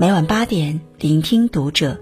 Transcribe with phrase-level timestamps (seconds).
[0.00, 2.00] 每晚八点，聆听读者。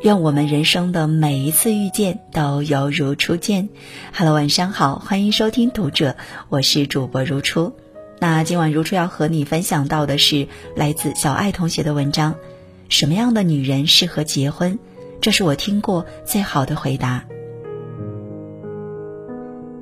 [0.00, 3.68] 愿我们人生的每一次遇见都犹如初见。
[4.14, 6.16] Hello，晚上好，欢迎收听读者，
[6.48, 7.74] 我是主播如初。
[8.18, 12.34] 那今晚如初要和你分享到的是来自小爱同学的文章：
[12.88, 14.78] 什么样的女人适合结婚？
[15.20, 17.26] 这是我听过最好的回答。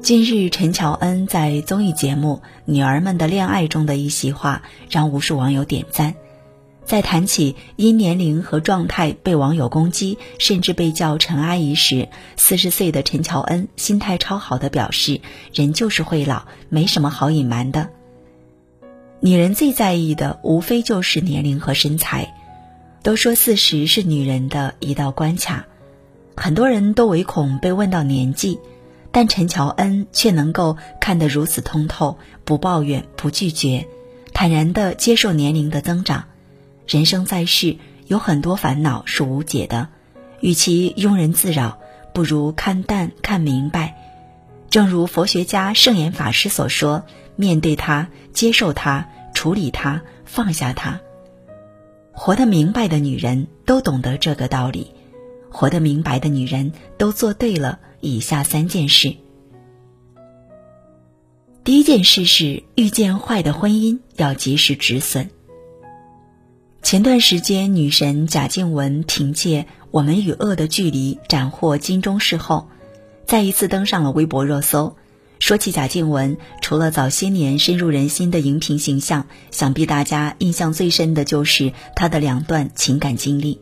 [0.00, 6.16] 今日陈乔恩在综艺节目《女儿们的恋爱》中的一席话，让无数网友点赞。
[6.84, 15.20] 在谈起因年龄和状态被网友攻击，甚至被叫陈阿姨时，四十岁的陈乔恩心态超好的表示
[15.54, 17.88] ：“人就是会老，没什么好隐瞒的。
[19.20, 22.34] 女人最在意的无非就是年龄和身材。
[23.02, 25.64] 都说四十是女人的一道关卡，
[26.36, 28.58] 很多人都唯恐被问到年纪，
[29.10, 33.86] 但陈乔恩却能够看得如此通透，不抱怨，不拒绝，
[34.34, 36.24] 坦然地接受年龄的增长。”
[36.86, 39.88] 人生在世，有很多烦恼是无解的，
[40.40, 41.78] 与其庸人自扰，
[42.12, 43.96] 不如看淡看明白。
[44.68, 47.04] 正如佛学家圣严法师所说
[47.36, 51.00] ：“面对它，接受它，处理它，放下它。”
[52.12, 54.92] 活得明白的女人都懂得这个道理，
[55.50, 59.14] 活得明白的女人都做对了以下三件事。
[61.64, 65.30] 第一件事是遇见坏的婚姻要及时止损。
[66.82, 69.62] 前段时间，女神贾静雯凭借
[69.92, 72.68] 《我们与恶的距离》斩获金钟视后，
[73.24, 74.96] 再一次登上了微博热搜。
[75.38, 83.60] 说起贾静雯，除了早些年深入人心的荧屏形象，想必大家印象最深的就是她的两段情感经历。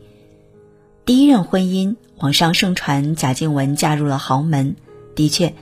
[1.05, 4.75] 第一任婚姻，网上盛传贾静雯嫁入了豪门，
[5.15, 5.53] 的确，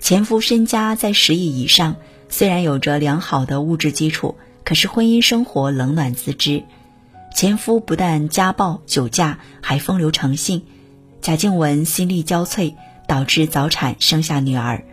[0.00, 1.96] 前夫身家在十亿以上，
[2.28, 6.64] 虽然有着良好的物质基础，可是婚姻生活冷暖自知。
[7.34, 10.62] 前夫不但家暴、酒驾，还风流成性，
[11.20, 12.74] 贾静雯心力交瘁，
[13.08, 14.84] 导致早产生下女儿。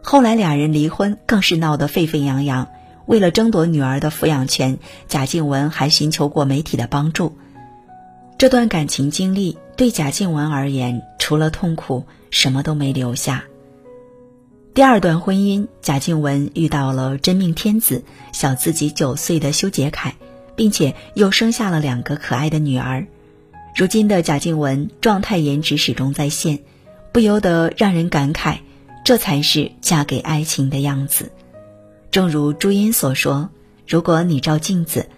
[0.00, 2.68] 后来俩人离婚，更是闹得沸沸扬扬。
[3.06, 4.78] 为了争夺女儿的抚养权，
[5.08, 7.36] 贾静雯还寻求过媒体的帮助。
[8.38, 13.44] 这段感情经历对贾静雯而言，除了痛苦，什么都没留下。
[14.74, 20.14] 第二段婚姻，贾静雯遇到了真命天子，小自己九岁的修杰楷。
[20.56, 23.06] 并且又生下了两个可爱的女儿，
[23.76, 26.60] 如今的贾静雯状态颜值始终在线，
[27.12, 28.58] 不由得让人感慨，
[29.04, 31.32] 这才是嫁给爱情的样子。
[32.10, 33.50] 正如朱茵所说
[33.88, 35.08] ：“如果你照镜子，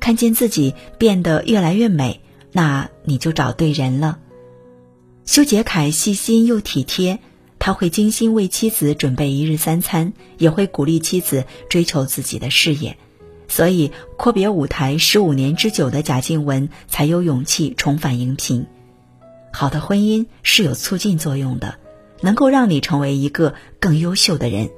[0.00, 2.20] 看见自己变得越来越美，
[2.52, 4.18] 那你就找对人了。”
[5.26, 7.18] 修杰楷细心又体贴，
[7.58, 12.96] 他会精心为妻子准备一日三餐，也会鼓励妻子追求自己的事业。
[13.48, 18.66] 所以，阔别舞台十五年之久的贾静雯才有勇气重返荧屏。
[19.52, 21.76] 好的婚姻是有促进作用的，
[22.20, 24.70] 能够让你成为一个更优秀的人。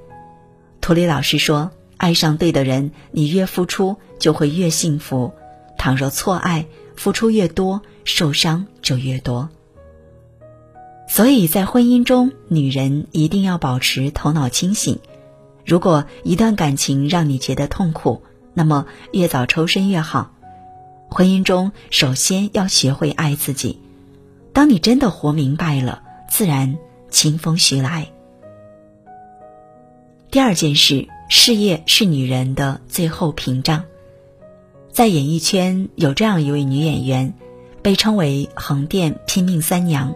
[0.81, 5.33] 涂磊老师说：“爱上对的人，你越付出就会越幸福；
[5.77, 9.49] 倘若错爱，付出越多，受伤就越多。”
[11.09, 14.99] 所以在婚姻中，女人一定要保持头脑清醒。
[15.65, 18.23] 如果一段感情让你觉得痛苦，
[18.55, 20.33] 那么越早抽身越好。
[21.11, 23.81] 婚姻中，首先要学会爱自己。
[24.53, 26.77] 当你真的活明白了，自然
[27.11, 28.09] 清风徐来。
[30.31, 33.85] 第二件事，事业是女人的最后屏障。
[34.91, 37.33] 在演艺圈，有这样一位女演员，
[37.81, 40.15] 被称为“横店拼命三娘”。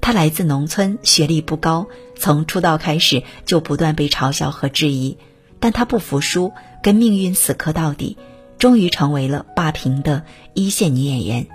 [0.00, 5.18] 她来自农村，学历不高，从出道开始就不断被嘲笑和质疑。
[5.58, 6.52] 但她不服输，
[6.86, 8.16] 跟命运死磕到底，
[8.58, 10.22] 终于成为了霸屏的
[10.54, 11.48] 一线女演员。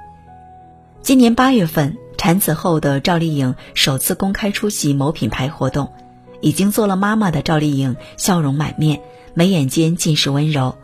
[1.01, 5.93] 今年八月份，产子后的赵丽颖首次公开出席某品牌活动，
[6.41, 9.03] 已经做了妈妈的赵丽颖笑容满面，
[9.33, 10.75] 眉眼间尽是温柔。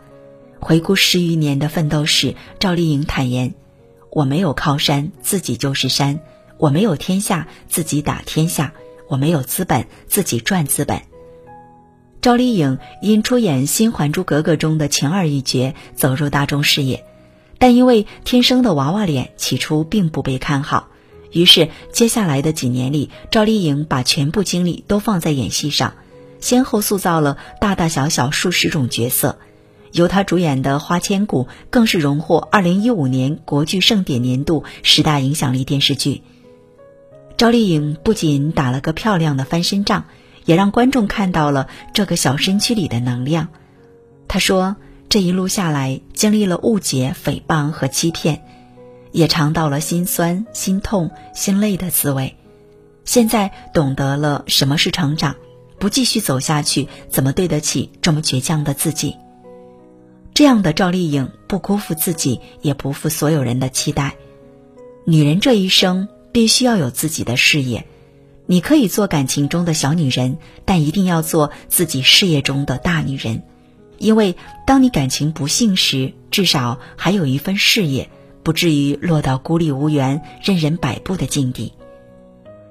[0.58, 3.52] 回顾十余年的奋斗史，赵丽颖坦言
[4.10, 6.20] ：“我没有靠山，自己就是山；
[6.56, 8.70] 我没有天下，自己打天下；
[9.08, 11.02] 我没有资本，自己赚资本。”
[12.20, 17.04] 赵丽颖因出演《新还珠格格》中的晴儿一角走入大众视野，
[17.58, 20.88] 但因为天生的娃娃脸，起初并不被看好。
[21.30, 25.94] 于是，接下来的几年里，赵丽颖把全部精力都放在演戏上，
[26.40, 29.38] 先后塑造了大大小小数十种角色。
[29.92, 36.22] 由她主演的《花千骨》更是荣获2015年国剧盛典年度十大影响力电视剧。
[37.36, 40.06] 赵丽颖不仅打了个漂亮的翻身仗。
[40.48, 43.48] 也让观众看到了这个小身躯里的能量。
[44.28, 44.76] 他说
[45.10, 48.42] ：“这一路下来，经历了误解、诽谤和欺骗，
[49.12, 52.34] 也尝到了心酸、心痛、心累的滋味。
[53.04, 55.36] 现在懂得了什么是成长，
[55.78, 59.16] 不继续走下去，怎么对得起这么倔强的自己？
[60.32, 64.14] 这样的赵丽颖不辜负自己，也不负所有人的期待。
[65.04, 67.86] 女人这一生必须要有自己的事业。
[68.50, 73.42] 你可以做感情中的小女人，但一定要做自己事业中的大女人。
[73.98, 74.36] 因为
[74.66, 78.08] 当你感情不幸时，至少还有一份事业，
[78.42, 81.74] 不至于落到孤立无援、任人摆布的境地。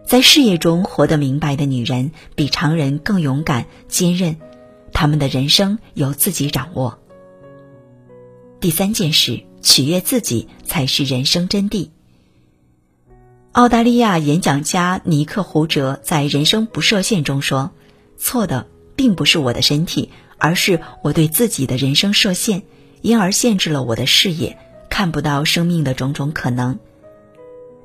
[0.03, 4.37] 在事业中活得明白的女人，比常人更勇敢、坚韧，
[4.93, 6.97] 她们的人生由自己掌握。
[8.59, 11.89] 第三件事，取悦自己才是人生真谛。
[13.57, 17.71] 澳大利亚演讲家尼克胡哲在《人生不设限》中说
[18.15, 22.61] ：“错的并不是我的身体，而是我对自己的人生设限，
[23.01, 24.59] 因而限制了我的视野，
[24.91, 26.77] 看不到生命的种种可能。”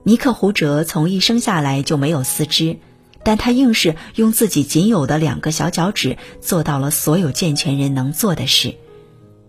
[0.04, 2.76] 尼克胡哲从一生下来就没有四肢，
[3.22, 8.74] 但他硬是用自己仅有的两个小脚趾做到了所有健全人能做的事。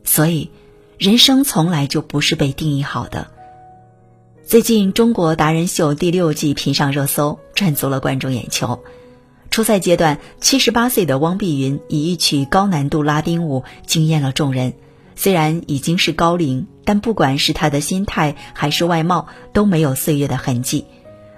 [0.05, 0.51] 所以，
[0.97, 3.32] 人生从来就不是被定义好的。
[4.45, 8.83] 最近，《中国达人秀》第六季频上热搜，赚足了观众眼球。
[9.49, 14.73] 初赛阶段，七十八岁的汪碧云以一曲高难度拉丁舞惊艳了众人。
[15.15, 20.85] 虽然已经是高龄，但不管是她的心态还是外貌，都没有岁月的痕迹。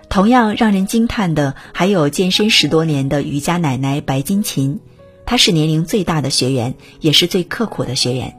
[0.09, 4.79] 同样让人惊叹的，还有健身十多年的瑜伽奶奶白金琴。
[5.25, 8.35] 她是年龄最大的学员，也是最刻苦的学员。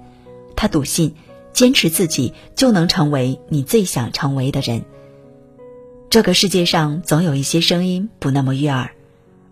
[0.54, 1.14] 她笃信。
[1.56, 4.85] 坚持自己，就能成为你最想成为的人。
[6.11, 8.91] 这个世界上总有一些声音不那么悦耳，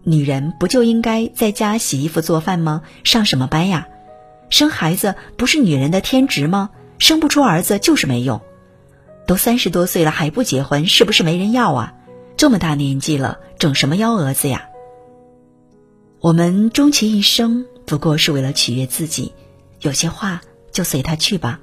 [0.02, 2.82] 女人不就应该在家洗衣服做饭吗？
[3.04, 3.88] 上什么班呀？
[4.50, 6.68] 生孩子不是女人的天职吗？
[6.98, 8.42] 生不出儿子就是没用。
[9.26, 11.94] 都三十多岁了还不结婚，是不是没人要啊？
[12.36, 14.68] 这么大年纪了，整什么幺蛾子呀？
[16.20, 19.32] 我们终其一生不过是为了取悦自己，
[19.80, 21.60] 有些话就随他去吧。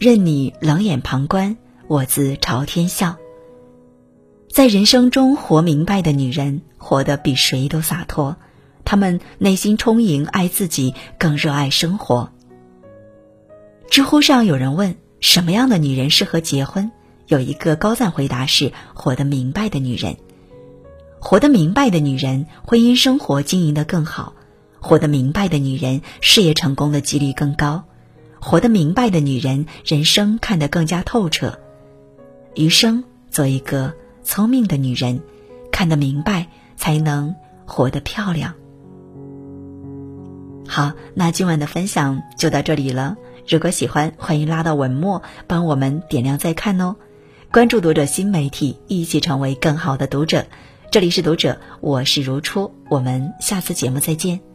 [0.00, 3.16] 任你冷眼旁观，我自朝天笑。
[4.48, 8.38] 在人生中活明白的女人，活得比谁都洒脱。
[8.86, 12.32] 她们内心充盈，爱自己，更热爱生活。
[13.90, 16.90] 知乎上有人问：什么样的女人适合结婚？
[17.26, 20.16] 有一个高赞回答是：活得明白的女人。
[21.18, 24.32] 活得明白的女人，婚姻生活经营的更好；
[24.80, 27.84] 活得明白的女人，事业成功的几率更高。
[28.40, 31.58] 活得明白的女人，人生看得更加透彻。
[32.54, 33.94] 余生做一个
[34.24, 35.20] 聪明的女人，
[35.70, 37.34] 看得明白，才能
[37.66, 38.54] 活得漂亮。
[40.66, 43.16] 好，那今晚的分享就到这里了。
[43.46, 46.96] 如果喜欢，欢迎拉到文末帮我们点亮再看哦。
[47.52, 50.46] 关注读者新媒体，一起成为更好的读者。
[50.90, 54.49] 这里是读者，我是如初，我们下次节目再见。